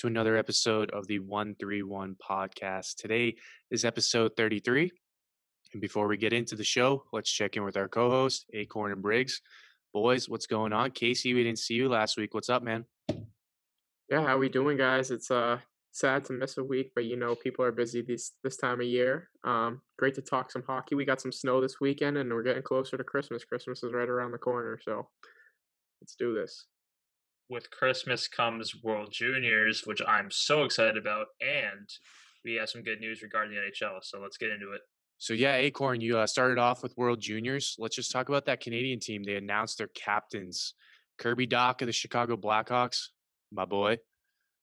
[0.00, 2.96] to another episode of the 131 podcast.
[2.96, 3.36] Today
[3.70, 4.90] is episode 33.
[5.74, 8.92] And before we get into the show, let's check in with our co host, Acorn
[8.92, 9.42] and Briggs.
[9.92, 10.92] Boys, what's going on?
[10.92, 12.32] Casey, we didn't see you last week.
[12.32, 12.86] What's up, man?
[14.08, 15.10] Yeah, how are we doing, guys?
[15.10, 15.58] It's uh
[15.92, 18.86] sad to miss a week, but you know people are busy this this time of
[18.86, 19.28] year.
[19.44, 20.94] Um, great to talk some hockey.
[20.94, 23.44] We got some snow this weekend, and we're getting closer to Christmas.
[23.44, 25.10] Christmas is right around the corner, so
[26.00, 26.64] let's do this.
[27.50, 31.88] With Christmas comes World Juniors, which I'm so excited about, and
[32.44, 33.98] we have some good news regarding the NHL.
[34.02, 34.82] So let's get into it.
[35.18, 37.74] So yeah, Acorn, you uh, started off with World Juniors.
[37.76, 39.24] Let's just talk about that Canadian team.
[39.24, 40.74] They announced their captains.
[41.18, 43.08] Kirby Dach of the Chicago Blackhawks,
[43.50, 43.98] my boy,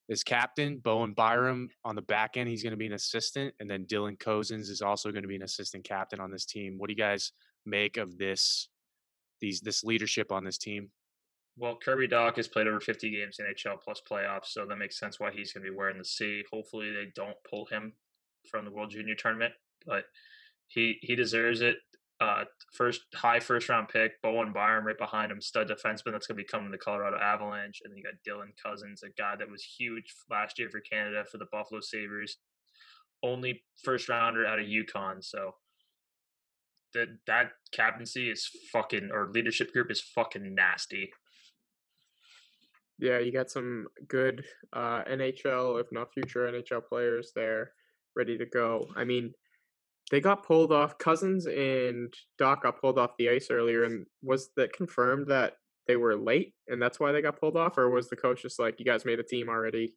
[0.07, 0.77] is captain.
[0.77, 4.17] Bowen Byram on the back end, he's going to be an assistant, and then Dylan
[4.17, 6.75] Cozens is also going to be an assistant captain on this team.
[6.77, 7.33] What do you guys
[7.65, 8.69] make of this?
[9.41, 10.89] These this leadership on this team.
[11.59, 14.99] Well, Kirby Dach has played over 50 games in NHL plus playoffs, so that makes
[14.99, 16.43] sense why he's going to be wearing the C.
[16.51, 17.93] Hopefully, they don't pull him
[18.49, 19.53] from the World Junior Tournament,
[19.85, 20.03] but
[20.67, 21.77] he he deserves it.
[22.19, 26.37] Uh, first high first round pick, Bowen Byram right behind him, stud defenseman that's going
[26.37, 29.35] to be coming to the Colorado Avalanche, and then you got Dylan Cozens, a guy
[29.35, 32.37] that was huge last year for Canada for the Buffalo Sabres,
[33.23, 35.21] only first rounder out of Yukon.
[35.21, 35.55] So
[36.93, 41.11] that that captaincy is fucking or leadership group is fucking nasty.
[42.99, 47.71] Yeah, you got some good uh, NHL, if not future NHL players there,
[48.15, 48.87] ready to go.
[48.95, 49.33] I mean,
[50.09, 50.97] they got pulled off.
[50.97, 55.53] Cozens and Dach got pulled off the ice earlier, and was that confirmed that
[55.87, 58.59] they were late and that's why they got pulled off, or was the coach just
[58.59, 59.93] like, "You guys made a team already"?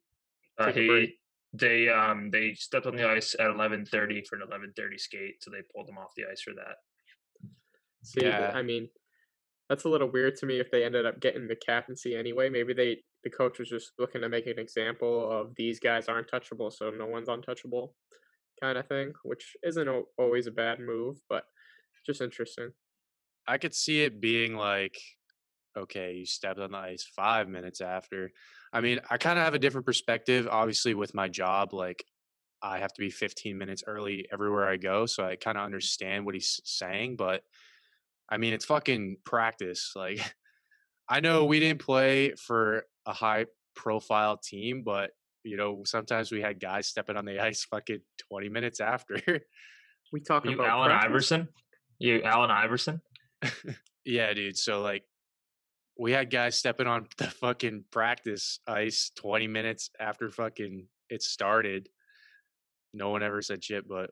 [0.57, 1.17] Uh, he
[1.53, 5.43] they um they stepped on the ice at eleven thirty for an eleven thirty skate,
[5.43, 6.77] so they pulled them off the ice for that.
[8.03, 8.51] See, yeah.
[8.53, 8.89] I mean,
[9.71, 10.59] that's a little weird to me.
[10.59, 14.19] If they ended up getting the captaincy anyway, maybe they the coach was just looking
[14.19, 17.95] to make an example of these guys aren't touchable, so no one's untouchable
[18.61, 19.87] kind of thing, which isn't
[20.19, 21.45] always a bad move, but
[22.05, 22.71] just interesting.
[23.47, 24.97] I could see it being like,
[25.77, 28.29] okay, you stepped on the ice five minutes after.
[28.73, 31.73] I mean, I kind of have a different perspective, obviously, with my job.
[31.73, 32.03] Like,
[32.61, 35.05] I have to be 15 minutes early everywhere I go.
[35.05, 37.15] So I kind of understand what he's saying.
[37.15, 37.43] But
[38.31, 39.91] I mean, it's fucking practice.
[39.95, 40.19] Like,
[41.09, 41.67] I know we mm-hmm.
[41.67, 45.11] didn't play for a high profile team, but
[45.43, 47.99] you know, sometimes we had guys stepping on the ice fucking
[48.29, 49.17] 20 minutes after.
[50.13, 51.09] we talk you about Allen practice?
[51.09, 51.47] Iverson?
[51.99, 53.01] You Allen Iverson?
[54.05, 54.57] yeah, dude.
[54.57, 55.03] So like
[55.97, 61.89] we had guys stepping on the fucking practice ice 20 minutes after fucking it started.
[62.93, 64.11] No one ever said shit, but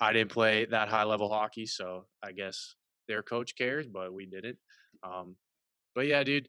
[0.00, 2.74] I didn't play that high level hockey, so I guess
[3.08, 4.58] their coach cares, but we didn't.
[5.02, 5.36] Um,
[5.94, 6.48] but yeah, dude,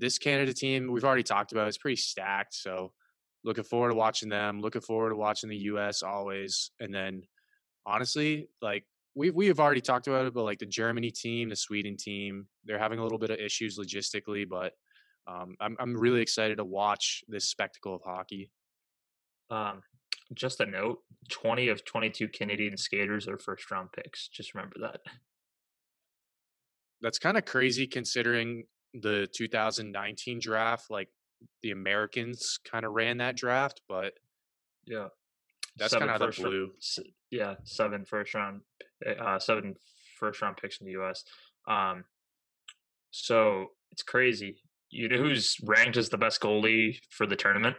[0.00, 1.68] this Canada team we've already talked about.
[1.68, 2.92] It's pretty stacked, so
[3.44, 4.60] looking forward to watching them.
[4.60, 6.02] Looking forward to watching the U.S.
[6.02, 6.70] always.
[6.80, 7.22] And then,
[7.86, 8.84] honestly, like
[9.14, 12.46] we we have already talked about it, but like the Germany team, the Sweden team,
[12.64, 14.72] they're having a little bit of issues logistically, but
[15.26, 18.50] um, I'm I'm really excited to watch this spectacle of hockey.
[19.50, 19.82] Um,
[20.34, 20.98] just a note:
[21.30, 24.28] twenty of twenty-two Canadian skaters are first-round picks.
[24.28, 25.00] Just remember that.
[27.00, 30.90] That's kind of crazy considering the 2019 draft.
[30.90, 31.08] Like
[31.62, 34.14] the Americans kind of ran that draft, but
[34.86, 35.08] yeah,
[35.76, 36.70] that's kind of the blue.
[36.98, 38.60] Round, yeah, seven first round,
[39.20, 39.74] uh, seven
[40.18, 41.24] first round picks in the U.S.
[41.66, 42.04] Um,
[43.10, 44.56] so it's crazy.
[44.90, 47.76] You know who's ranked as the best goalie for the tournament?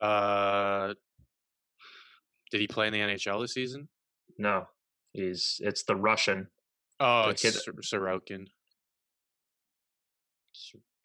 [0.00, 0.94] Uh,
[2.50, 3.88] did he play in the NHL this season?
[4.36, 4.66] No,
[5.12, 6.48] he's it's the Russian.
[7.00, 8.46] Oh, the it's kid, Sorokin.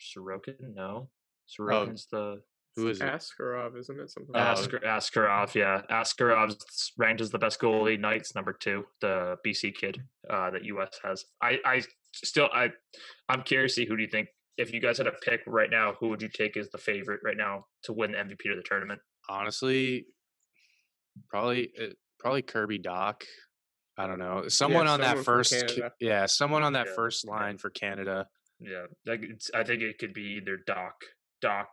[0.01, 0.73] Sorokin?
[0.73, 1.09] No.
[1.47, 2.17] Sorokin's oh.
[2.17, 2.41] the
[2.75, 4.09] who is Askarov, isn't it?
[4.09, 5.81] Something like Ask, Askarov, yeah.
[5.91, 7.99] Askarov's ranked as the best goalie.
[7.99, 11.25] Knight's number two, the BC kid uh, that US has.
[11.41, 12.69] I, I still, I,
[13.29, 15.69] I'm curious to see who do you think, if you guys had a pick right
[15.69, 18.57] now, who would you take as the favorite right now to win the MVP of
[18.57, 18.99] the tournament?
[19.29, 20.05] Honestly,
[21.29, 23.21] probably, uh, probably Kirby Dach.
[23.97, 24.47] I don't know.
[24.47, 26.95] Someone yeah, on someone that first, yeah, someone on that yeah.
[26.95, 28.27] first line for Canada.
[28.59, 29.21] Yeah, like
[29.53, 30.91] I think it could be either Dach,
[31.43, 31.65] Dach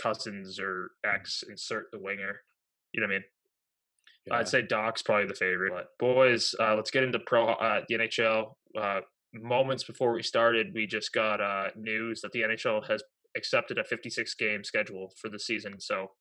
[0.00, 1.44] Cozens, or X.
[1.48, 2.40] Insert the winger.
[2.92, 3.24] You know what I mean?
[4.26, 4.36] Yeah.
[4.36, 5.72] I'd say Dach's probably the favorite.
[5.72, 8.54] But boys, uh, let's get into pro uh, the NHL.
[8.78, 9.00] Uh,
[9.34, 13.02] moments before we started, we just got uh, news that the NHL has
[13.36, 15.80] accepted a 56 game schedule for the season.
[15.80, 16.12] So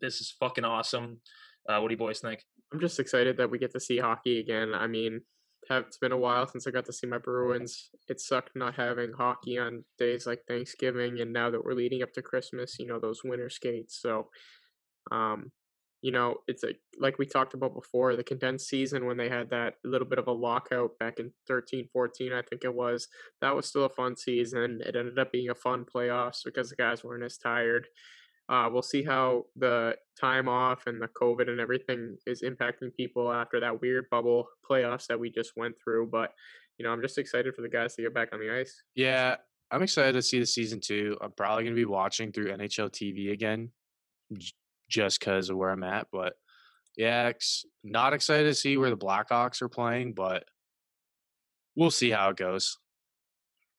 [0.00, 1.20] this is fucking awesome.
[1.68, 2.44] Uh, what do you boys think?
[2.72, 4.72] I'm just excited that we get to see hockey again.
[4.74, 5.20] I mean,
[5.68, 7.90] have it's been a while since I got to see my Bruins.
[8.08, 12.12] It sucked not having hockey on days like Thanksgiving, and now that we're leading up
[12.12, 14.00] to Christmas, you know those winter skates.
[14.00, 14.28] So,
[15.10, 15.50] um,
[16.02, 19.50] you know, it's like like we talked about before, the condensed season when they had
[19.50, 23.08] that little bit of a lockout back in 13, 14, I think it was.
[23.40, 24.80] That was still a fun season.
[24.84, 27.88] It ended up being a fun playoffs because the guys weren't as tired.
[28.48, 33.32] Uh, we'll see how the time off and the COVID and everything is impacting people
[33.32, 36.06] after that weird bubble playoffs that we just went through.
[36.06, 36.32] But
[36.78, 38.82] you know, I'm just excited for the guys to get back on the ice.
[38.94, 39.36] Yeah,
[39.70, 41.16] I'm excited to see the season two.
[41.20, 43.70] I'm probably gonna be watching through NHL TV again,
[44.88, 46.06] just because of where I'm at.
[46.12, 46.34] But
[46.96, 47.32] yeah,
[47.82, 50.44] not excited to see where the Blackhawks are playing, but
[51.74, 52.78] we'll see how it goes.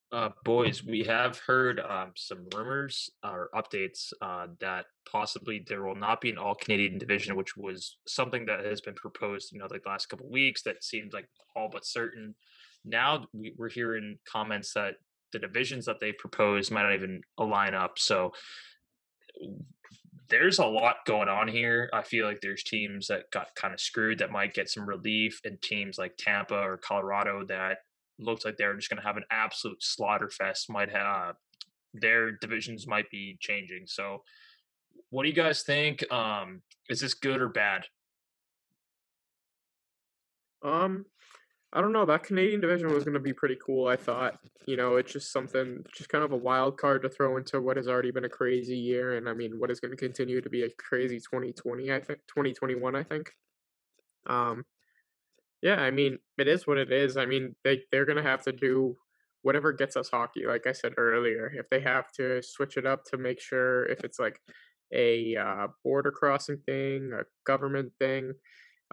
[0.10, 5.96] Uh, boys, we have heard um, some rumors or updates uh, that possibly there will
[5.96, 9.68] not be an all Canadian division, which was something that has been proposed, you know,
[9.70, 10.62] like the last couple weeks.
[10.62, 11.28] That seemed like
[11.58, 12.36] all but certain.
[12.86, 14.96] Now we- we're hearing comments that
[15.34, 18.00] the divisions that they proposed might not even align up.
[18.00, 18.34] So
[20.30, 21.90] there's a lot going on here.
[21.92, 25.42] I feel like there's teams that got kind of screwed that might get some relief,
[25.44, 27.80] and teams like Tampa or Colorado that
[28.20, 30.70] looks like they're just going to have an absolute slaughter fest.
[30.70, 31.36] Might have
[31.94, 33.84] their divisions might be changing.
[33.86, 34.24] So,
[35.10, 36.10] what do you guys think?
[36.12, 37.86] Um, is this good or bad?
[40.64, 41.06] Um,
[41.72, 42.06] I don't know.
[42.06, 43.88] That Canadian division was going to be pretty cool.
[43.88, 44.38] I thought.
[44.66, 47.78] You know, it's just something, just kind of a wild card to throw into what
[47.78, 50.50] has already been a crazy year, and I mean, what is going to continue to
[50.50, 51.92] be a crazy 2020.
[51.92, 52.96] I think 2021.
[52.96, 53.32] I think.
[54.26, 54.66] Um,
[55.68, 57.18] yeah, I mean, it is what it is.
[57.18, 58.96] I mean, they they're to have to do
[59.42, 60.46] whatever gets us hockey.
[60.48, 64.06] Like I said earlier, if they have to switch it up to make sure if
[64.06, 64.40] it's like
[64.94, 68.32] a uh, border crossing thing, a government thing,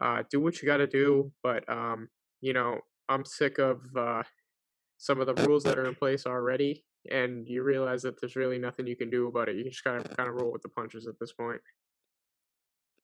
[0.03, 1.31] uh, do what you got to do.
[1.44, 2.09] But um,
[2.41, 4.25] you know, I'm sick of uh,
[4.99, 8.59] some of the rules that are in place already, and you realize that there's really
[8.59, 9.55] nothing you can do about it.
[9.55, 11.61] You just gotta kind of roll with the punches at this point.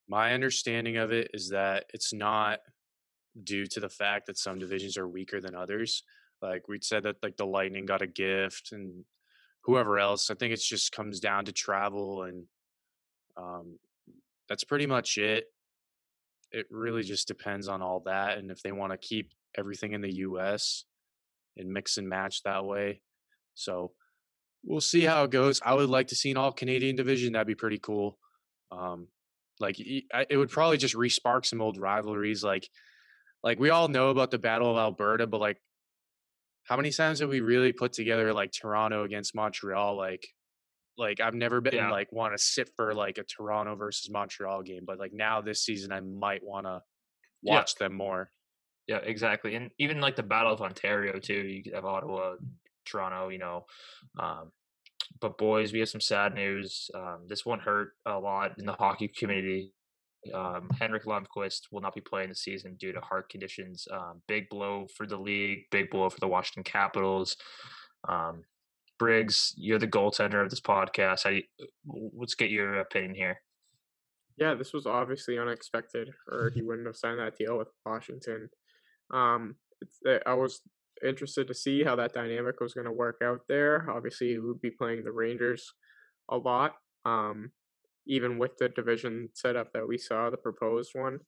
[0.08, 2.58] My understanding of it is that it's not
[3.42, 6.02] due to the fact that some divisions are weaker than others.
[6.42, 9.04] Like we said that like the Lightning got a gift and
[9.64, 10.30] whoever else.
[10.30, 12.44] I think it just comes down to travel and
[13.36, 13.78] um,
[14.48, 15.44] that's pretty much it.
[16.50, 20.00] It really just depends on all that and if they want to keep everything in
[20.00, 20.84] the US
[21.56, 23.02] and mix and match that way.
[23.54, 23.92] So
[24.64, 25.60] we'll see how it goes.
[25.64, 27.32] I would like to see an all Canadian division.
[27.32, 28.18] That'd be pretty cool.
[28.72, 29.08] Um,
[29.58, 32.42] like it would probably just re-spark some old rivalries.
[32.42, 32.68] Like,
[33.42, 35.58] like we all know about the Battle of Alberta, but like,
[36.64, 39.96] how many times have we really put together like Toronto against Montreal?
[39.96, 40.26] Like,
[40.96, 41.90] like I've never been Yeah.
[41.90, 45.62] like want to sit for like a Toronto versus Montreal game, but like now this
[45.64, 46.82] season I might want to
[47.42, 47.54] Yeah.
[47.56, 48.30] watch them more.
[48.86, 49.54] Yeah, exactly.
[49.54, 51.46] And even like the Battle of Ontario too.
[51.46, 52.36] You have Ottawa,
[52.84, 53.28] Toronto.
[53.28, 53.66] You know,
[54.18, 54.52] um,
[55.20, 56.90] but boys, we have some sad news.
[56.94, 59.72] Um, this one hurt a lot in the hockey community.
[60.34, 63.86] Um, Henrik Lundqvist will not be playing the season due to heart conditions.
[63.90, 65.64] Um, big blow for the league.
[65.70, 67.36] Big blow for the Washington Capitals.
[68.08, 68.44] Um,
[68.98, 71.24] Briggs, you're the goaltender of this podcast.
[71.34, 71.42] You,
[72.14, 73.40] let's get your opinion here.
[74.36, 78.48] Yeah, this was obviously unexpected, or he wouldn't have signed that deal with Washington.
[79.12, 79.56] Um,
[80.06, 80.60] uh, I was
[81.06, 83.90] interested to see how that dynamic was going to work out there.
[83.90, 85.72] Obviously, he would be playing the Rangers
[86.30, 87.50] a lot, um,
[88.10, 91.20] even with the division setup that we saw, the proposed one.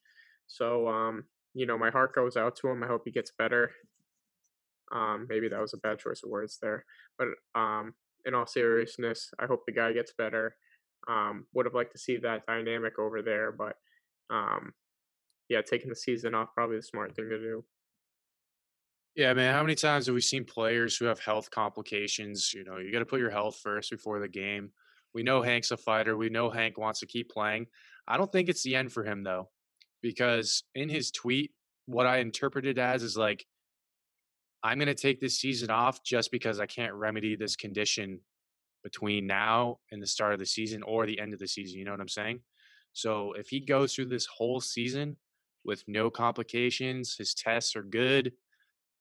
[0.49, 1.25] So, um,
[1.55, 2.83] you know, my heart goes out to him.
[2.83, 3.71] I hope he gets better.
[4.93, 6.85] Um, maybe that was a bad choice of words there,
[7.17, 7.95] but um,
[8.27, 10.57] in all seriousness, I hope the guy gets better.
[11.09, 13.77] Um, would have liked to see that dynamic over there, but
[14.29, 14.75] um,
[15.49, 17.65] yeah, taking the season off probably the smart thing to do.
[19.15, 19.55] Yeah, man.
[19.55, 22.53] How many times have we seen players who have health complications?
[22.53, 24.71] You know, you got to put your health first before the game.
[25.14, 26.16] We know Hank's a fighter.
[26.16, 27.66] We know Hank wants to keep playing.
[28.07, 29.50] I don't think it's the end for him though,
[30.00, 31.52] because in his tweet,
[31.87, 33.45] what I interpreted as is like,
[34.62, 38.21] I'm going to take this season off just because I can't remedy this condition
[38.85, 41.78] between now and the start of the season or the end of the season.
[41.78, 42.40] You know what I'm saying?
[42.92, 45.16] So if he goes through this whole season
[45.64, 48.33] with no complications, his tests are good,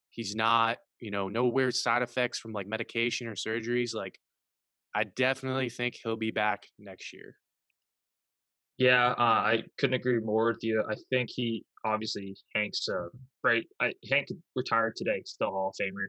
[0.10, 4.20] he's not, you know, no weird side effects from like medication or surgeries, like
[4.94, 7.36] I definitely think he'll be back next year.
[8.78, 10.84] Yeah, uh, I couldn't agree more with you.
[10.90, 13.10] I think he obviously Hank's uh,
[13.44, 13.66] right.
[13.80, 16.08] I, Hank retired today, still Hall of Famer,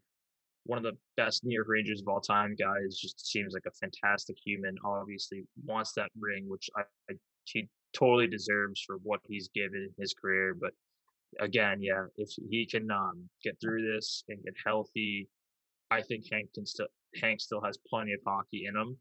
[0.64, 2.56] one of the best New York Rangers of all time.
[2.58, 4.76] Guys just seems like a fantastic human.
[4.84, 9.90] Obviously wants that ring, which I, I he totally deserves for what he's given in
[9.98, 10.56] his career.
[10.58, 10.72] But
[11.40, 15.28] again, yeah, if he can um, get through this and get healthy,
[15.90, 16.86] I think Hank can still
[17.20, 18.96] Hank still has plenty of hockey in him.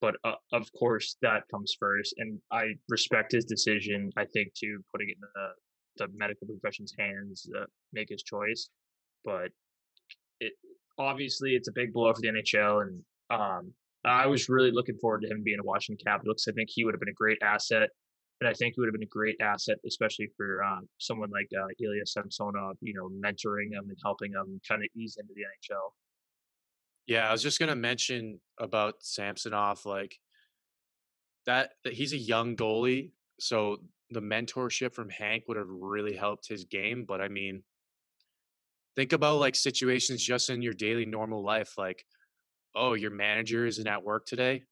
[0.00, 4.10] But uh, of course, that comes first, and I respect his decision.
[4.16, 5.48] I think to putting it in the
[5.96, 8.68] the medical profession's hands, uh, make his choice.
[9.24, 9.50] But
[10.40, 10.52] it
[10.98, 13.72] obviously it's a big blow for the NHL, and um,
[14.04, 16.84] I was really looking forward to him being a Washington Capital because I think he
[16.84, 17.88] would have been a great asset
[18.40, 21.48] and I think he would have been a great asset, especially for um, someone like
[21.56, 25.42] uh, Ilya Samsonov, you know, mentoring him and helping him kind of ease into the
[25.42, 25.90] NHL.
[27.06, 30.18] Yeah, I was just gonna mention about Samsonov, like
[31.46, 33.78] that, that he's a young goalie, so
[34.10, 37.04] the mentorship from Hank would have really helped his game.
[37.06, 37.62] But I mean,
[38.96, 42.04] think about like situations just in your daily normal life, like,
[42.74, 44.64] oh, your manager isn't at work today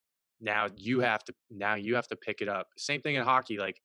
[0.43, 2.67] now you have to now you have to pick it up.
[2.77, 3.57] Same thing in hockey.
[3.57, 3.81] Like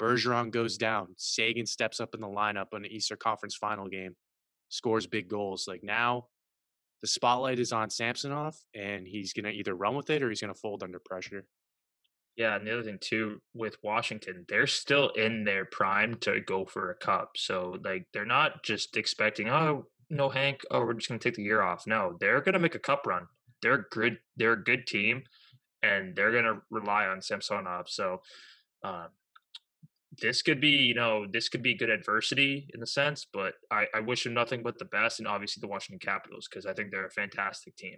[0.00, 4.16] Bergeron goes down, Sagan steps up in the lineup on the Eastern Conference Final game,
[4.70, 5.66] scores big goals.
[5.68, 6.26] Like now,
[7.02, 10.54] the spotlight is on Samsonov, and he's gonna either run with it or he's gonna
[10.54, 11.46] fold under pressure.
[12.36, 16.64] Yeah, and the other thing too with Washington, they're still in their prime to go
[16.64, 17.32] for a cup.
[17.36, 21.42] So like they're not just expecting, oh no, Hank, oh we're just gonna take the
[21.42, 21.86] year off.
[21.86, 23.26] No, they're gonna make a cup run.
[23.62, 24.18] They're good.
[24.36, 25.22] They're a good team
[25.82, 27.88] and they're going to rely on Samsonov.
[27.88, 28.22] So
[28.82, 29.08] um,
[30.20, 33.86] this could be, you know, this could be good adversity in the sense, but I,
[33.94, 36.90] I wish him nothing but the best, and obviously the Washington Capitals because I think
[36.90, 37.96] they're a fantastic team.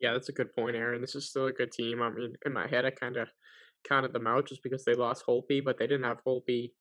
[0.00, 1.00] Yeah, that's a good point, Aaron.
[1.00, 2.02] This is still a good team.
[2.02, 3.28] I mean, in my head, I kind of
[3.88, 6.72] counted them out just because they lost Holtby, but they didn't have Holtby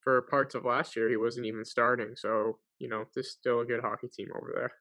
[0.00, 1.08] for parts of last year.
[1.08, 4.52] He wasn't even starting, so you know, this is still a good hockey team over
[4.54, 4.72] there.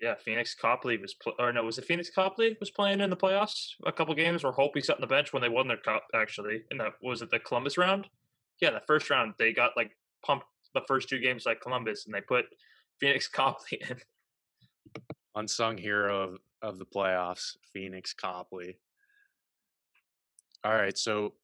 [0.00, 3.16] Yeah, Pheonix Copley was, pl- or no, was it Pheonix Copley was playing in the
[3.16, 6.04] playoffs a couple games where Holtby sat on the bench when they won their cup
[6.14, 6.62] actually.
[6.70, 8.06] In that was it the Columbus round?
[8.60, 9.90] Yeah, the first round they got like
[10.24, 12.46] pumped the first two games like Columbus, and they put
[13.02, 13.96] Pheonix Copley in.
[15.34, 18.78] Unsung hero of of the playoffs, Pheonix Copley.
[20.64, 21.34] All right, so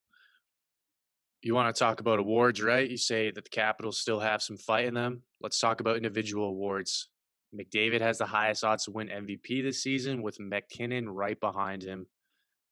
[1.42, 2.88] you want to talk about awards, right?
[2.88, 5.22] You say that the Capitals still have some fight in them.
[5.40, 7.08] Let's talk about individual awards.
[7.54, 12.06] McDavid has the highest odds to win MVP this season, with MacKinnon right behind him.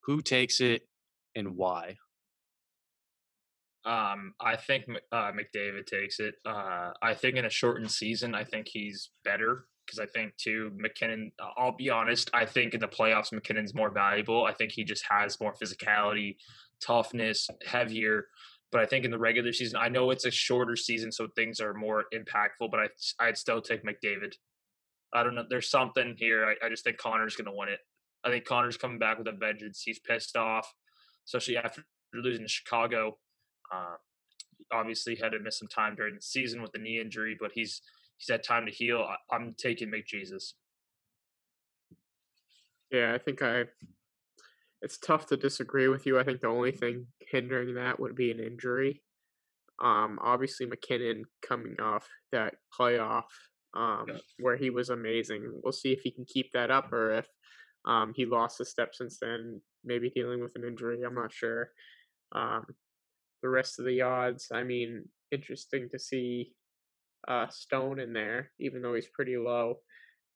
[0.05, 0.89] Who takes it
[1.35, 1.97] and why?
[3.85, 6.37] Um, I think uh, McDavid takes it.
[6.47, 10.71] Uh, I think in a shortened season, I think he's better because I think too
[10.77, 11.33] MacKinnon.
[11.57, 12.31] I'll be honest.
[12.33, 14.45] I think in the playoffs, MacKinnon's more valuable.
[14.45, 16.37] I think he just has more physicality,
[16.81, 18.29] toughness, heavier.
[18.71, 21.61] But I think in the regular season, I know it's a shorter season, so things
[21.61, 22.71] are more impactful.
[22.71, 24.35] But I, I'd still take McDavid.
[25.13, 25.45] I don't know.
[25.49, 26.45] There's something here.
[26.47, 27.81] I, I just think Connor's going to win it.
[28.25, 29.83] I think Connor's coming back with a vengeance.
[29.85, 30.73] He's pissed off,
[31.27, 31.83] especially after
[32.15, 33.19] losing to Chicago.
[33.73, 33.97] Uh,
[34.73, 37.83] obviously, had to miss some time during the season with the knee injury, but he's
[38.17, 39.07] he's had time to heal.
[39.31, 40.53] I, am taking McJesus.
[42.91, 43.65] Yeah, I think I.
[44.81, 46.19] It's tough to disagree with you.
[46.19, 49.03] I think the only thing hindering that would be an injury.
[49.81, 53.25] Um, obviously MacKinnon coming off that playoff
[53.75, 54.15] um, yeah.
[54.39, 55.61] where he was amazing.
[55.63, 57.27] We'll see if he can keep that up or if
[57.87, 61.03] um, he lost a step since then, maybe dealing with an injury.
[61.03, 61.71] I'm not sure.
[62.35, 62.65] Um,
[63.43, 66.53] the rest of the odds, I mean, interesting to see
[67.27, 69.77] uh, Stone in there, even though he's pretty low.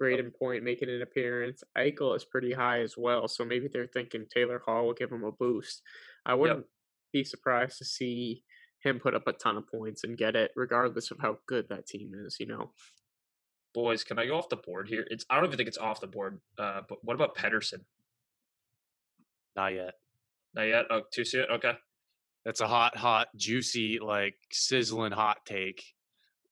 [0.02, 1.62] Brayden Point making an appearance.
[1.78, 5.24] Eichel is pretty high as well, so maybe they're thinking Taylor Hall will give him
[5.24, 5.80] a boost.
[6.26, 6.68] I wouldn't yep.
[7.12, 8.42] be surprised to see
[8.82, 11.86] him put up a ton of points and get it, regardless of how good that
[11.86, 12.36] team is.
[12.38, 12.72] You know
[13.76, 15.06] boys, can I go off the board here?
[15.10, 16.40] It's I don't even think it's off the board.
[16.58, 17.84] Uh, but what about Pedersen?
[19.54, 19.92] Not yet.
[20.54, 20.86] Not yet.
[20.90, 21.44] Oh, too soon.
[21.52, 21.72] Okay.
[22.46, 25.84] That's a hot, hot, juicy, like sizzling hot take.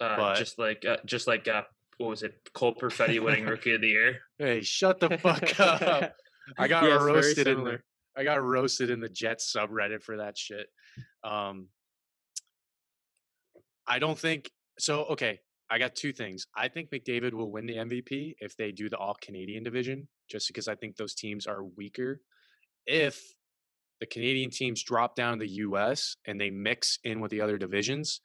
[0.00, 0.36] Uh, but...
[0.36, 1.62] just like, uh, just like, uh,
[1.96, 2.34] what was it?
[2.52, 4.18] Cole Perfetti winning Rookie of the Year.
[4.38, 6.14] Hey, shut the fuck up!
[6.58, 7.78] I got yes, roasted in the.
[8.16, 10.66] I got roasted in the Jets subreddit for that shit.
[11.22, 11.68] Um,
[13.86, 15.04] I don't think so.
[15.04, 15.40] Okay,
[15.70, 16.46] I got two things.
[16.54, 20.48] I think McDavid will win the MVP if they do the all Canadian division, just
[20.48, 22.20] because I think those teams are weaker.
[22.86, 23.20] If
[24.00, 27.56] the Canadian teams drop down to the US and they mix in with the other
[27.56, 28.20] divisions,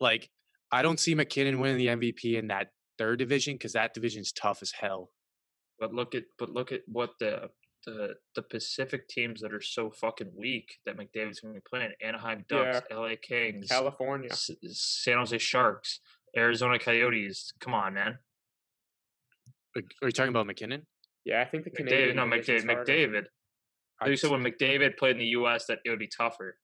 [0.00, 0.30] like
[0.70, 4.32] I don't see MacKinnon winning the MVP in that third division because that division is
[4.32, 5.10] tough as hell.
[5.80, 7.50] But look at but look at what the
[7.84, 11.90] the the Pacific teams that are so fucking weak that McDavid's going to be playing:
[12.00, 12.96] Anaheim Ducks, yeah.
[12.96, 16.00] LA Kings, California, S- San Jose Sharks.
[16.36, 17.52] Arizona Coyotes.
[17.60, 18.18] Come on, man.
[19.76, 20.86] Are you talking about MacKinnon?
[21.24, 22.16] Yeah, I think the Canadian.
[22.16, 22.86] McDavid, no, McDavid.
[22.86, 23.24] McDavid.
[24.00, 25.66] I you said when McDavid played in the U.S.
[25.66, 26.58] that it would be tougher.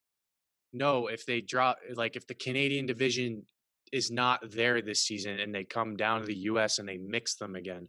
[0.72, 3.44] no, if they drop, like if the Canadian division
[3.92, 6.78] is not there this season and they come down to the U.S.
[6.78, 7.88] and they mix them again.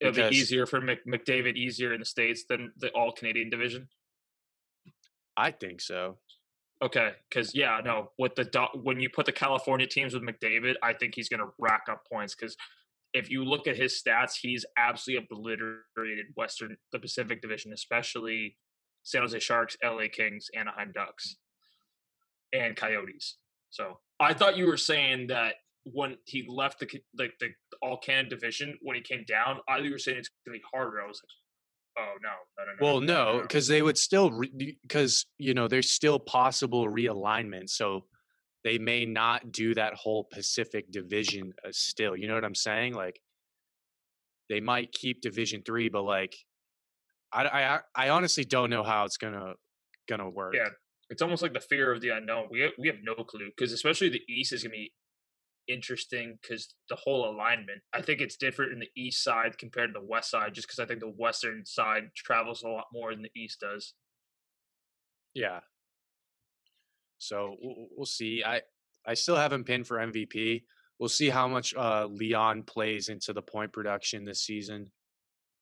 [0.00, 3.88] It'll be easier for Mc, McDavid easier in the states than the all Canadian division.
[5.36, 6.18] I think so.
[6.84, 10.92] Okay, because yeah, no, with the when you put the California teams with McDavid, I
[10.92, 12.34] think he's going to rack up points.
[12.34, 12.58] Because
[13.14, 18.58] if you look at his stats, he's absolutely obliterated Western the Pacific Division, especially
[19.02, 21.36] San Jose Sharks, LA Kings, Anaheim Ducks,
[22.52, 23.38] and Coyotes.
[23.70, 27.48] So I thought you were saying that when he left the like the,
[27.80, 30.60] All Canada division when he came down, I thought you were saying it's going to
[30.60, 31.00] be harder.
[31.00, 31.30] I was like,
[31.98, 32.78] oh no, no, no, no.
[32.80, 34.40] Well, no, because they would still
[34.82, 38.06] because you know there's still possible realignment, so
[38.64, 42.16] they may not do that whole Pacific division uh, still.
[42.16, 42.94] You know what I'm saying?
[42.94, 43.20] Like
[44.48, 46.34] they might keep Division Three, but like
[47.32, 49.54] I, I I honestly don't know how it's gonna
[50.08, 50.54] gonna work.
[50.54, 50.68] Yeah.
[51.10, 52.48] it's almost like the fear of the unknown.
[52.50, 54.92] We have, we have no clue because especially the East is gonna be
[55.68, 57.80] interesting because the whole alignment.
[57.92, 60.78] I think it's different in the East side compared to the West side, just because
[60.78, 63.94] I think the Western side travels a lot more than the East does.
[65.34, 65.60] Yeah.
[67.18, 68.42] So we'll, see.
[68.44, 68.62] I
[69.06, 70.64] I still haven't pinned for MVP.
[70.98, 74.90] We'll see how much uh, Leon plays into the point production this season.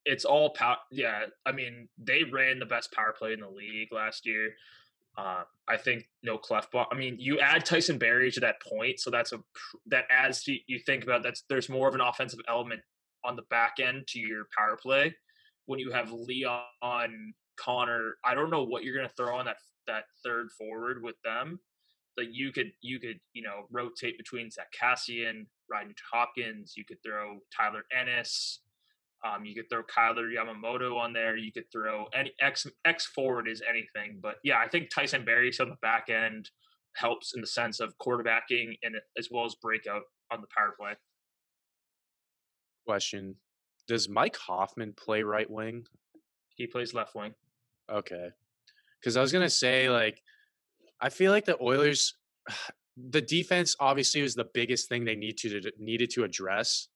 [0.05, 0.79] It's all power.
[0.91, 4.55] Yeah, I mean they ran the best power play in the league last year.
[5.17, 6.87] Uh, I think no Klefbom.
[6.91, 9.41] I mean, you add Tyson Barrie to that point, so that's a
[9.87, 12.81] that adds to you think about that's there's more of an offensive element
[13.25, 15.15] on the back end to your power play
[15.67, 18.17] when you have Leon Connor.
[18.25, 21.61] I don't know what you're gonna throw on that that third forward with them.
[22.17, 26.75] Like you could you could you know rotate between Zack Kassian, Ryan Hopkins.
[26.77, 28.61] You could throw Tyler Ennis.
[29.25, 31.37] Um, you could throw Kailer Yamamoto on there.
[31.37, 35.53] You could throw any X X forward is anything, but yeah, I think Tyson Barrie
[35.61, 36.51] on the back end
[36.97, 40.93] helps in the sense of quarterbacking and as well as breakout on the power play.
[42.85, 43.37] Question:
[43.87, 45.85] Does Mike Hoffman play right wing?
[46.57, 47.35] He plays left wing.
[47.91, 48.31] Okay,
[49.01, 50.21] because I was gonna say like
[51.01, 52.15] I feel like the Oilers,
[52.97, 56.89] the defense obviously was the biggest thing they need to needed to address,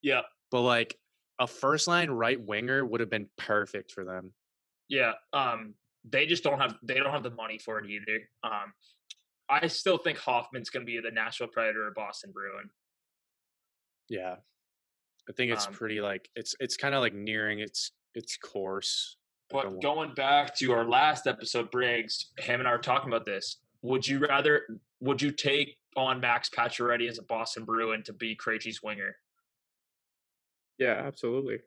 [0.00, 0.96] Yeah, but like
[1.38, 4.32] a first line right winger would have been perfect for them.
[4.88, 5.12] yeah.
[5.32, 5.74] Um,
[6.06, 8.20] they just don't have they don't have the money for it either.
[8.42, 8.72] Um,
[9.48, 12.68] I still think Hoffman's going to be the Nashville Predator or Boston Bruin.
[14.08, 14.36] Yeah.
[15.28, 19.16] I think it's Um, pretty like it's it's kind of like nearing its its course.
[19.50, 23.58] But going back to our last episode, Briggs, him and I were talking about this.
[23.82, 24.62] Would you rather?
[25.00, 29.16] Would you take on Max Pacioretty as a Boston Bruin to be Krejci's winger?
[30.78, 31.58] Yeah, absolutely.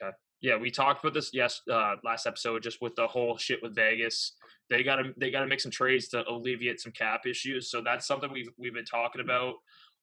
[0.00, 0.14] Okay.
[0.42, 3.74] Yeah, we talked about this yes uh, last episode, just with the whole shit with
[3.74, 4.32] Vegas.
[4.68, 7.70] They gotta they gotta make some trades to alleviate some cap issues.
[7.70, 9.54] So that's something we've we've been talking about.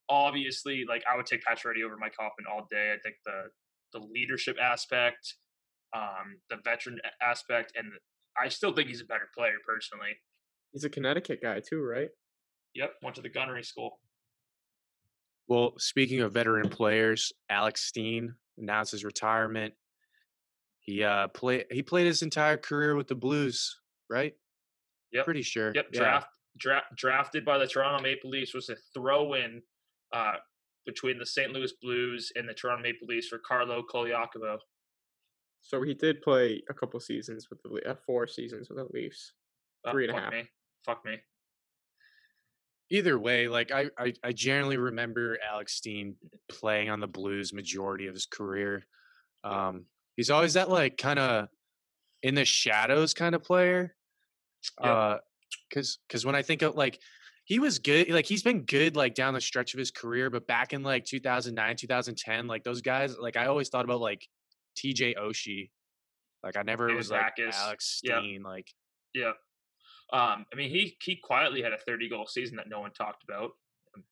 [0.10, 2.94] Obviously, like I would take Pacioretty over Mike Hoffman all day.
[2.94, 3.44] I think the
[3.94, 5.36] the leadership aspect,
[5.96, 7.88] um, the veteran aspect, and
[8.42, 10.18] I still think he's a better player personally.
[10.72, 12.10] He's a Connecticut guy too, right?
[12.74, 14.00] Yep, went to the gunnery school.
[15.54, 19.76] Well, speaking of veteran players, Alex Steen announced his retirement.
[20.80, 24.34] He uh play he played his entire career with the Blues, right?
[25.12, 25.26] Yep.
[25.26, 25.72] Pretty sure.
[25.76, 26.00] Yep, Yeah.
[26.00, 29.62] draft, dra- drafted by the Toronto Maple Leafs was a throw-in
[30.12, 30.38] uh,
[30.88, 31.52] between the St.
[31.54, 34.58] Louis Blues and the Toronto Maple Leafs for Carlo Colaiacovo.
[35.62, 38.88] So he did play a couple seasons with the Le- uh, four seasons with the
[38.92, 39.34] Leafs.
[39.86, 40.34] Uh, Three and a fuck half.
[40.34, 40.50] Me.
[40.84, 41.18] Fuck me.
[42.90, 46.16] Either way, like I, I I generally remember Alex Steen
[46.50, 48.86] playing on the Blues majority of his career.
[49.44, 51.48] Um he's always that like kind of
[52.22, 53.96] in the shadows kind of player.
[54.82, 54.90] Yep.
[54.92, 55.18] Uh
[55.74, 57.00] cuz cuz when I think of like
[57.46, 60.48] he was good like he's been good like down the stretch of his career but
[60.48, 64.28] back in like 2009 2010 like those guys like I always thought about like
[64.78, 65.72] TJ Oshie
[66.44, 67.34] like I never Yeah, was like.
[67.40, 68.20] Alex Yep.
[68.20, 68.68] Steen like
[69.14, 69.34] Yeah.
[70.12, 73.24] Um, I mean, he he quietly had a 30 goal season that no one talked
[73.24, 73.52] about.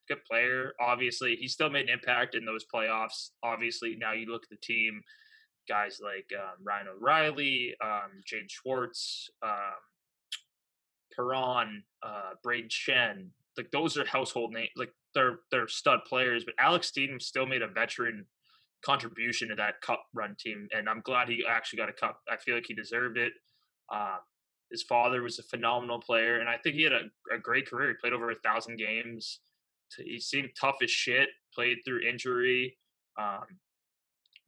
[0.08, 1.36] Good player, obviously.
[1.36, 3.32] He still made an impact in those playoffs.
[3.44, 5.02] Obviously, now you look at the team,
[5.68, 9.52] guys like um, Ryan O'Reilly, um, Schwartz, um,
[11.16, 13.28] Perron, uh, Brayden Schenn.
[13.58, 14.70] Like those are household names.
[14.76, 16.46] Like they're they're stud players.
[16.46, 18.26] But Alex Steen still made a veteran
[18.84, 22.20] contribution to that cup run team, and I'm glad he actually got a cup.
[22.30, 23.34] I feel like he deserved it.
[23.92, 24.20] Um,
[24.72, 27.02] his father was a phenomenal player, and I think he had a,
[27.34, 27.90] a great career.
[27.90, 29.40] He played over a thousand games.
[29.98, 31.30] He seemed tough as shit.
[31.54, 32.78] Played through injury.
[33.20, 33.44] Um,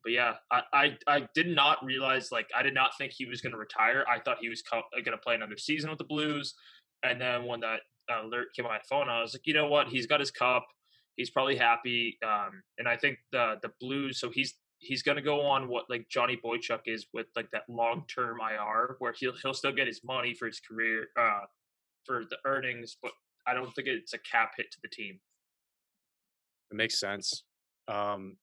[0.03, 3.41] but yeah, I, I I did not realize like I did not think he was
[3.41, 4.05] going to retire.
[4.09, 6.53] I thought he was co- going to play another season with the Blues.
[7.03, 9.88] And then when that alert came on my phone, I was like, you know what?
[9.88, 10.65] He's got his cup.
[11.15, 12.17] He's probably happy.
[12.25, 14.19] Um, and I think the the Blues.
[14.19, 17.63] So he's he's going to go on what like Johnny Boychuk is with like that
[17.69, 21.41] long term IR, where he'll he'll still get his money for his career, uh,
[22.05, 23.11] for the earnings, but
[23.47, 25.19] I don't think it's a cap hit to the team.
[26.71, 27.43] It makes sense.
[27.87, 28.37] Um,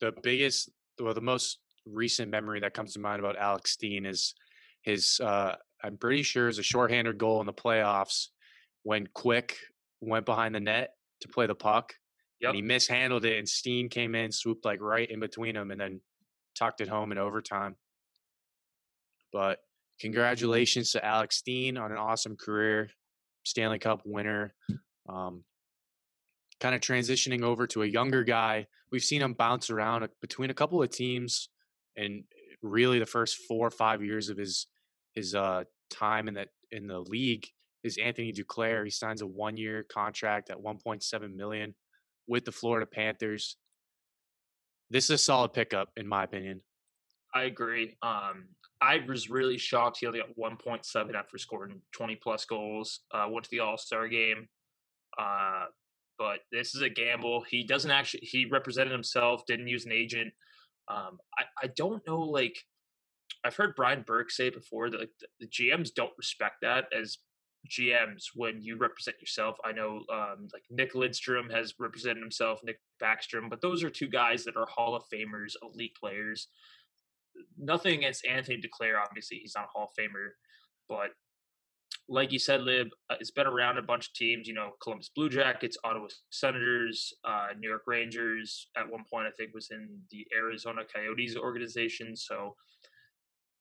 [0.00, 0.70] the biggest,
[1.00, 4.34] well, the most recent memory that comes to mind about Alex Steen is
[4.82, 5.20] his.
[5.22, 8.28] Uh, I'm pretty sure is a shorthanded goal in the playoffs
[8.84, 9.56] when Quick
[10.00, 11.94] went behind the net to play the puck.
[12.42, 12.48] Yep.
[12.48, 15.80] And he mishandled it, and Steen came in, swooped like right in between them, and
[15.80, 16.00] then
[16.58, 17.76] tucked it home in overtime.
[19.32, 19.58] But
[20.00, 22.90] congratulations to Alex Steen on an awesome career,
[23.44, 24.54] Stanley Cup winner.
[25.08, 25.44] Um,
[26.60, 28.66] kind of transitioning over to a younger guy.
[28.90, 31.48] We've seen him bounce around between a couple of teams,
[31.96, 32.24] and
[32.60, 34.66] really the first four or five years of his
[35.14, 37.46] his uh, time in that in the league
[37.84, 38.84] is Anthony Duclair.
[38.84, 41.74] He signs a one year contract at 1.7 million
[42.26, 43.56] with the Florida Panthers.
[44.90, 46.60] This is a solid pickup, in my opinion.
[47.34, 47.96] I agree.
[48.02, 48.48] Um,
[48.80, 53.00] I was really shocked he only got 1.7 after scoring 20 plus goals.
[53.12, 54.48] Uh, went to the All Star game.
[55.18, 55.66] Uh,
[56.18, 57.44] but this is a gamble.
[57.48, 60.32] He doesn't actually, he represented himself, didn't use an agent.
[60.88, 62.56] Um, I, I don't know, like,
[63.44, 67.18] I've heard Brian Burke say before that like, the, the GMs don't respect that as
[67.70, 69.56] GMs when you represent yourself.
[69.64, 74.08] I know um, like Nick Lidstrom has represented himself, Nick Backstrom, but those are two
[74.08, 76.48] guys that are Hall of Famers, elite players.
[77.58, 80.30] Nothing against Anthony Duclair, obviously he's not a Hall of Famer,
[80.88, 81.10] but
[82.08, 84.48] like you said, Lib, uh, it's been around a bunch of teams.
[84.48, 88.68] You know, Columbus Blue Jackets, Ottawa Senators, uh, New York Rangers.
[88.76, 92.16] At one point, I think was in the Arizona Coyotes organization.
[92.16, 92.56] So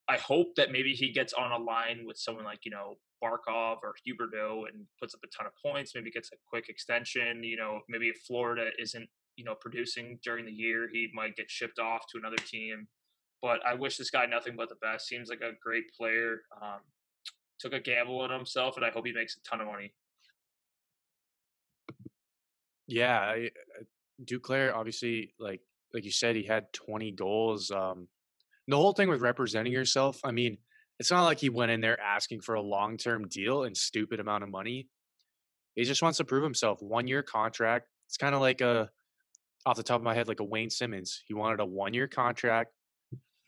[0.09, 3.77] I hope that maybe he gets on a line with someone like you know Barkov
[3.83, 5.93] or Huberdeau and puts up a ton of points.
[5.95, 7.43] Maybe gets a quick extension.
[7.43, 11.49] You know, maybe if Florida isn't you know producing during the year, he might get
[11.49, 12.87] shipped off to another team.
[13.41, 15.07] But I wish this guy nothing but the best.
[15.07, 16.41] Seems like a great player.
[16.61, 16.79] Um,
[17.59, 19.93] took a gamble on himself, and I hope he makes a ton of money.
[22.87, 23.49] Yeah, I,
[24.23, 25.61] Duclair obviously, like
[25.93, 27.71] like you said, he had 20 goals.
[27.71, 28.07] Um,
[28.67, 30.57] the whole thing with representing yourself, I mean,
[31.01, 34.19] it's not like he went in there asking for a long term deal and stupid
[34.19, 34.87] amount of money.
[35.73, 36.79] He just wants to prove himself.
[36.79, 37.87] One year contract.
[38.07, 38.87] It's kind of like a,
[39.65, 41.23] off the top of my head, like a Wayne Simmonds.
[41.25, 42.73] He wanted a one year contract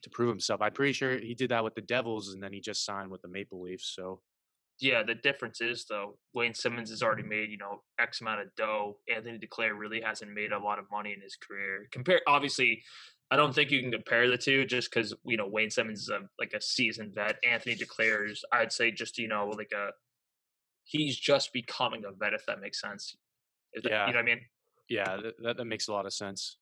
[0.02, 0.64] to prove himself.
[0.64, 3.22] I'm pretty sure he did that with the Devils, and then he just signed with
[3.22, 3.94] the Maple Leafs.
[3.96, 4.22] So,
[4.80, 8.48] yeah, the difference is though Wayne Simmonds has already made you know X amount of
[8.58, 8.98] dough.
[9.16, 11.88] Anthony Duclair really hasn't made a lot of money in his career.
[11.92, 12.82] Compare, obviously,
[13.34, 16.10] I don't think you can compare the two just because you know Wayne Simmonds is
[16.10, 17.38] a like a seasoned vet.
[17.44, 19.90] Anthony Duclair's, I'd say, just you know like a
[20.84, 23.16] he's just becoming a vet if that makes sense.
[23.74, 24.42] That, yeah, you know what I mean.
[24.88, 26.58] Yeah, that, that makes a lot of sense.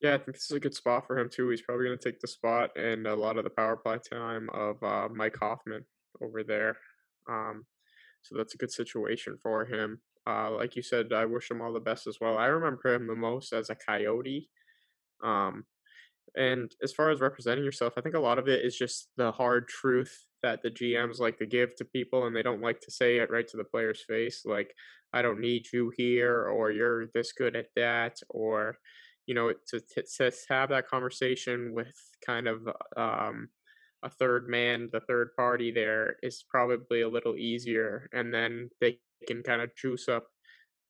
[0.00, 1.48] Yeah, I think this is a good spot for him too.
[1.48, 4.50] He's probably going to take the spot and a lot of the power play time
[4.54, 5.84] of uh, Mike Hoffman
[6.22, 6.76] over there.
[7.28, 7.66] Um,
[8.22, 10.00] so that's a good situation for him.
[10.28, 12.38] Uh, like you said, I wish him all the best as well.
[12.38, 14.48] I remember him the most as a Coyote.
[15.24, 15.64] Um,
[16.36, 19.32] and as far as representing yourself, I think a lot of it is just the
[19.32, 22.90] hard truth that the GMs like to give to people, and they don't like to
[22.90, 24.42] say it right to the player's face.
[24.44, 24.74] Like,
[25.12, 28.76] I don't need you here, or you're this good at that, or
[29.26, 29.80] you know, to,
[30.18, 31.94] to, have that conversation with
[32.26, 33.48] kind of um,
[34.02, 38.08] a third man, the third party there is probably a little easier.
[38.12, 40.26] And then they can kind of juice up,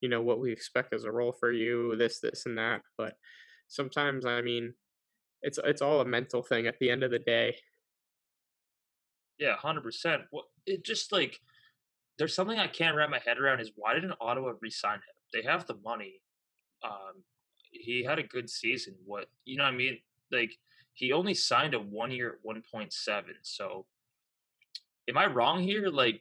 [0.00, 2.82] you know, what we expect as a role for you, this, this, and that.
[2.96, 3.14] But
[3.68, 4.72] sometimes, I mean,
[5.42, 7.56] it's it's all a mental thing at the end of the day.
[9.38, 10.22] Yeah, hundred percent.
[10.30, 11.40] Well, it just like
[12.18, 15.02] there's something I can't wrap my head around is why didn't Ottawa re-sign him?
[15.32, 16.20] They have the money.
[16.84, 17.24] Um,
[17.70, 18.94] he had a good season.
[19.04, 19.64] What you know?
[19.64, 19.98] what I mean,
[20.30, 20.52] like
[20.94, 23.34] he only signed a one year at one point seven.
[23.42, 23.86] So,
[25.08, 25.88] am I wrong here?
[25.88, 26.20] Like,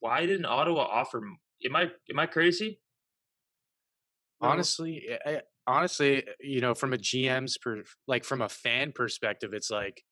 [0.00, 1.22] why didn't Ottawa offer?
[1.64, 2.78] Am I am I crazy?
[4.40, 9.50] Honestly, I, honestly, eh, you know, from a GM's per, like from a fan perspective,
[9.52, 10.02] it's like,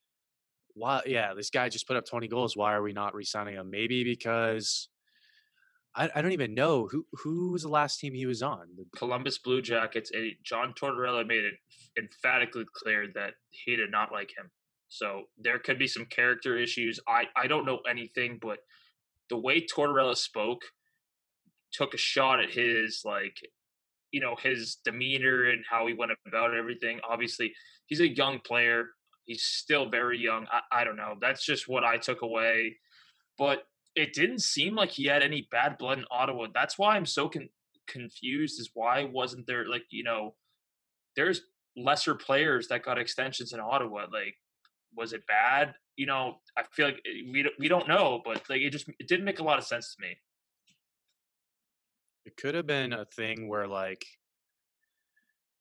[0.74, 1.02] why?
[1.06, 2.56] Yeah, this guy just put up twenty goals.
[2.56, 3.70] Why are we not re-signing him?
[3.70, 4.88] Maybe because
[5.96, 8.68] I, I don't even know who who was the last team he was on.
[8.96, 10.10] Columbus Blue Jackets.
[10.12, 11.54] And John Tortorella made it
[11.98, 14.50] emphatically clear that he did not like him.
[14.88, 17.00] So there could be some character issues.
[17.08, 18.58] I I don't know anything, but
[19.28, 20.62] the way Tortorella spoke
[21.72, 23.36] took a shot at his like
[24.12, 27.00] you know his demeanor and how he went about everything.
[27.08, 27.52] Obviously,
[27.86, 28.90] he's a young player.
[29.24, 30.46] He's still very young.
[30.50, 31.14] I, I don't know.
[31.20, 32.76] That's just what I took away.
[33.38, 36.46] But it didn't seem like he had any bad blood in Ottawa.
[36.52, 37.48] That's why I'm so con-
[37.86, 38.60] confused.
[38.60, 40.34] Is why wasn't there like you know,
[41.16, 41.42] there's
[41.76, 44.06] lesser players that got extensions in Ottawa.
[44.12, 44.36] Like,
[44.96, 45.74] was it bad?
[45.96, 49.08] You know, I feel like eh, we we don't know, but like it just it
[49.08, 50.16] didn't make a lot of sense to me.
[52.24, 54.04] It could have been a thing where like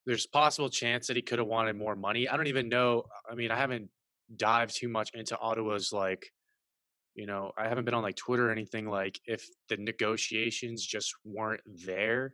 [0.05, 2.27] there's possible chance that he could have wanted more money.
[2.27, 3.03] I don't even know.
[3.29, 3.89] I mean, I haven't
[4.35, 6.31] dived too much into Ottawa's like
[7.19, 11.13] you know, I haven't been on like Twitter or anything like if the negotiations just
[11.25, 12.33] weren't there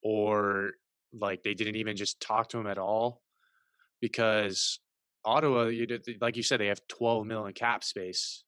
[0.00, 0.74] or
[1.12, 3.20] like they didn't even just talk to him at all
[4.00, 4.78] because
[5.24, 8.44] Ottawa, you did, like you said, they have 12 million cap space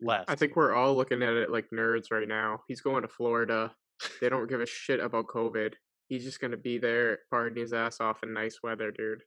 [0.00, 0.30] left.
[0.30, 2.60] I think we're all looking at it like nerds right now.
[2.68, 3.72] He's going to Florida.
[4.20, 5.74] They don't give a shit about COVID.
[6.08, 9.22] He's just gonna be there partying his ass off in nice weather, dude.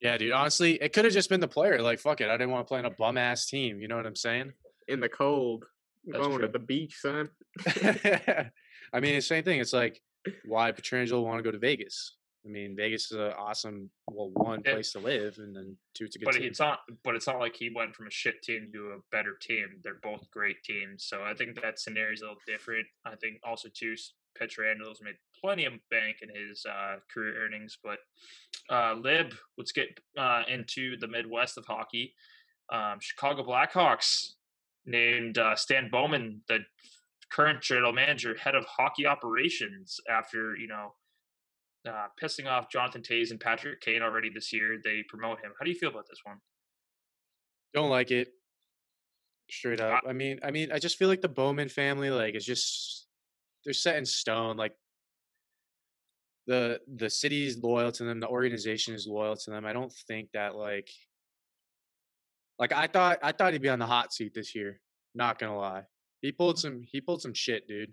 [0.00, 0.32] Yeah, dude.
[0.32, 1.82] Honestly, it could have just been the player.
[1.82, 2.28] Like, fuck it.
[2.28, 3.80] I didn't want to play on a bum ass team.
[3.80, 4.52] You know what I'm saying?
[4.88, 5.66] In the cold.
[6.06, 6.46] That's going true.
[6.46, 7.28] to the beach, son.
[7.66, 9.60] I mean, it's the same thing.
[9.60, 10.00] It's like,
[10.46, 12.16] why Pietrangelo want to go to Vegas?
[12.44, 14.72] I mean, Vegas is an awesome, well, one Yeah.
[14.72, 16.44] place to live, and then two, a good But team.
[16.44, 16.80] it's not.
[17.02, 19.80] But it's not like he went from a shit team to a better team.
[19.82, 21.04] They're both great teams.
[21.04, 22.86] So I think that scenario is a little different.
[23.04, 27.76] I think also too, S- Pietrangelo's made plenty of bank in his uh, career earnings.
[27.82, 27.98] But
[28.70, 32.14] uh, Lib, let's get uh, into the Midwest of hockey.
[32.70, 34.34] Um, Chicago Blackhawks
[34.86, 36.60] named uh, Stan Bowman the
[37.30, 40.94] current general manager, head of hockey operations, after you know
[41.88, 44.78] uh, pissing off Jonathan Toews and Patrick Kane already this year.
[44.82, 45.52] They promote him.
[45.58, 46.36] How do you feel about this one?
[47.74, 48.28] Don't like it.
[49.50, 50.02] Straight up.
[50.08, 53.08] I mean, I mean, I just feel like the Bowman family, like, is just
[53.64, 54.56] they're set in stone.
[54.56, 54.72] Like
[56.46, 59.64] the the city's loyal to them, the organization is loyal to them.
[59.64, 60.88] I don't think that like
[62.58, 64.80] like I thought I thought he'd be on the hot seat this year.
[65.14, 65.82] Not gonna lie.
[66.22, 67.92] He pulled some he pulled some shit, dude.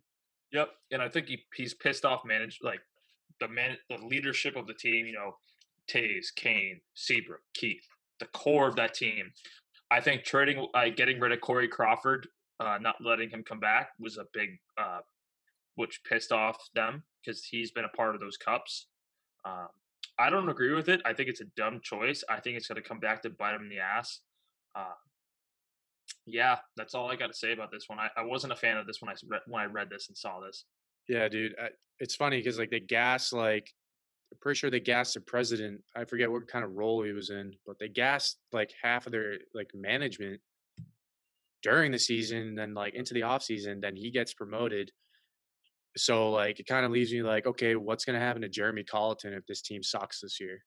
[0.51, 2.79] Yep, and I think he he's pissed off manage like
[3.39, 5.05] the man the leadership of the team.
[5.05, 5.37] You know,
[5.87, 7.87] Toews, Kane, Seabrook, Keith,
[8.19, 9.31] the core of that team.
[9.89, 12.27] I think trading, uh, getting rid of Corey Crawford,
[12.59, 14.99] uh, not letting him come back was a big, uh,
[15.75, 18.87] which pissed off them because he's been a part of those cups.
[19.45, 19.67] Um,
[20.19, 21.01] I don't agree with it.
[21.05, 22.23] I think it's a dumb choice.
[22.27, 24.21] I think it's going to come back to bite him in the ass.
[24.75, 24.95] Uh,
[26.25, 27.99] yeah, that's all I got to say about this one.
[27.99, 29.15] I, I wasn't a fan of this when I
[29.47, 30.65] when I read this and saw this.
[31.07, 31.55] Yeah, dude.
[31.59, 33.71] I, it's funny because like they gas like
[34.31, 35.81] I'm pretty sure they gassed the president.
[35.95, 39.11] I forget what kind of role he was in, but they gassed like half of
[39.13, 40.41] their like management
[41.63, 44.91] during the season, then like into the off season, then he gets promoted.
[45.95, 49.33] So like it kind of leaves me like, okay, what's gonna happen to Jeremy Colliton
[49.33, 50.63] if this team sucks this year?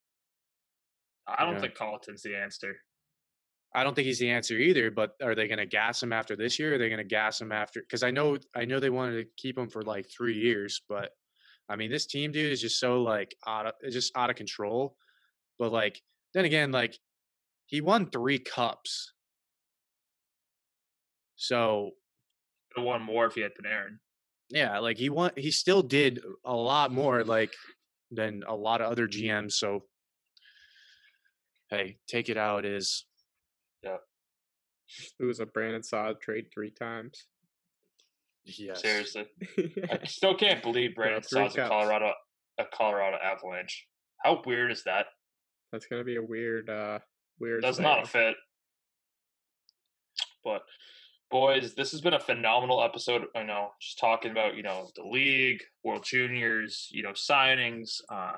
[1.26, 1.60] I don't Yeah.
[1.60, 2.76] think Colliton's the answer.
[3.74, 4.90] I don't think he's the answer either.
[4.90, 6.72] But are they going to gas him after this year?
[6.72, 7.80] Or are they going to gas him after?
[7.80, 10.82] Because I know, I know they wanted to keep him for like three years.
[10.88, 11.10] But
[11.68, 14.36] I mean, this team, dude, is just so like out of, it's just out of
[14.36, 14.96] control.
[15.58, 16.00] But like,
[16.34, 16.98] then again, like
[17.66, 19.12] he won three cups.
[21.36, 21.92] So
[22.74, 23.98] Could have won more if he had Panarin.
[24.50, 27.52] yeah, like he won, he still did a lot more like
[28.10, 29.52] than a lot of other GMs.
[29.52, 29.84] So
[31.70, 32.64] hey, take it how it
[33.82, 35.12] is.
[35.20, 37.26] It was a Brandon Saad trade three times.
[38.44, 38.82] Yes.
[38.82, 39.26] Seriously,
[39.90, 41.68] I still can't believe Brandon three Saad's a.
[41.68, 42.12] Colorado
[42.58, 43.86] a Colorado Avalanche.
[44.24, 45.06] How weird is that?
[45.72, 46.98] That's gonna be a weird, uh,
[47.38, 47.62] weird.
[47.62, 48.34] That's not a fit.
[50.42, 50.62] But
[51.30, 53.26] boys, this has been a phenomenal episode.
[53.36, 58.36] I know, just talking about you know the league, World Juniors, you know signings, uh,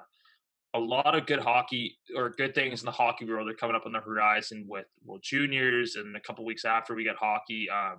[0.74, 3.84] a lot of good hockey or good things in the hockey world are coming up
[3.84, 7.68] on the horizon with well Juniors, and a couple weeks after we got hockey.
[7.68, 7.98] Um,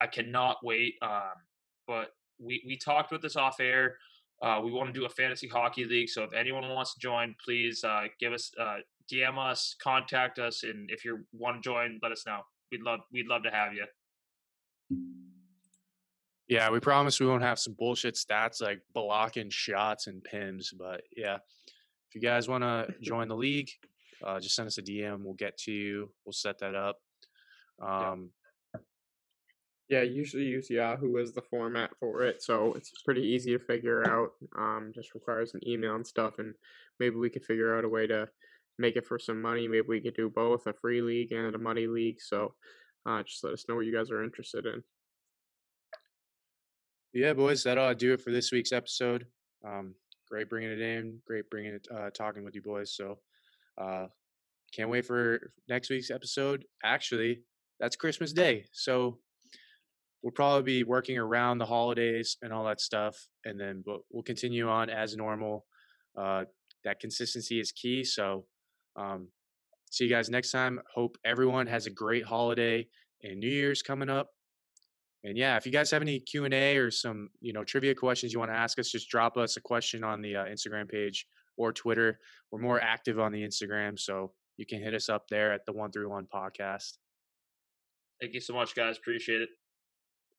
[0.00, 0.94] I cannot wait.
[1.02, 1.34] Um,
[1.86, 3.96] but we we talked with this off air.
[4.42, 7.34] Uh, we want to do a fantasy hockey league, so if anyone wants to join,
[7.44, 8.78] please uh, give us uh,
[9.12, 12.40] DM us, contact us, and if you want to join, let us know.
[12.72, 13.84] We'd love we'd love to have you.
[16.48, 21.02] Yeah, we promise we won't have some bullshit stats like blocking shots and pims, but
[21.16, 21.38] yeah.
[22.10, 23.70] If you guys want to join the league,
[24.24, 25.22] uh, just send us a DM.
[25.22, 26.10] We'll get to you.
[26.24, 26.98] We'll set that up.
[27.80, 28.30] Um,
[29.88, 34.08] Yeah, usually use Yahoo as the format for it, so it's pretty easy to figure
[34.08, 34.30] out.
[34.56, 36.54] Um, just requires an email and stuff, and
[36.98, 38.28] maybe we could figure out a way to
[38.78, 39.68] make it for some money.
[39.68, 42.20] Maybe we could do both a free league and a money league.
[42.20, 42.54] So,
[43.06, 44.82] uh, just let us know what you guys are interested in.
[47.12, 49.26] yeah, boys, that'll do it for this week's episode.
[49.64, 49.94] Um,
[50.30, 51.18] great bringing it in.
[51.26, 52.94] Great bringing it, uh, talking with you boys.
[52.94, 53.18] So,
[53.80, 54.06] uh,
[54.74, 56.64] can't wait for next week's episode.
[56.84, 57.42] Actually,
[57.80, 58.64] that's Christmas Day.
[58.72, 59.18] So,
[60.22, 64.22] we'll probably be working around the holidays and all that stuff, and then we'll, we'll
[64.22, 65.66] continue on as normal.
[66.16, 66.44] Uh,
[66.84, 68.04] that consistency is key.
[68.04, 68.44] So,
[68.96, 69.28] um,
[69.90, 70.80] see you guys next time.
[70.94, 72.86] Hope everyone has a great holiday
[73.22, 74.28] and New Year's coming up.
[75.24, 77.94] And yeah, if you guys have any Q and A or some you know trivia
[77.94, 80.88] questions you want to ask us, just drop us a question on the uh, Instagram
[80.88, 82.18] page or Twitter.
[82.50, 85.72] We're more active on the Instagram, so you can hit us up there at the
[85.72, 86.98] One Through One Podcast.
[88.20, 88.98] Thank you so much, guys.
[88.98, 89.48] Appreciate it.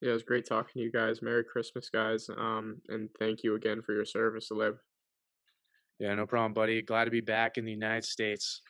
[0.02, 1.22] Yeah, it was great talking to you guys.
[1.22, 2.28] Merry Christmas, guys.
[2.36, 4.78] Um, and thank you again for your service, Alib.
[6.00, 6.82] Yeah, no problem, buddy.
[6.82, 8.62] Glad to be back in the United States.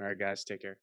[0.00, 0.78] All right, guys, take care.